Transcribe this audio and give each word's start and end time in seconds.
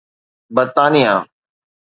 برطانيه 0.55 1.25